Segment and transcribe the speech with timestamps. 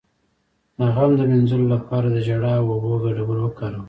[0.77, 3.79] د غم د مینځلو لپاره د ژړا او اوبو ګډول وکاروئ